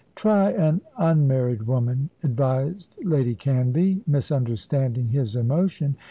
"Try 0.15 0.49
an 0.53 0.81
unmarried 0.97 1.67
woman," 1.67 2.09
advised 2.23 2.97
Lady 3.05 3.35
Canvey, 3.35 4.01
misunderstanding 4.07 5.09
his 5.09 5.35
emotion. 5.35 5.95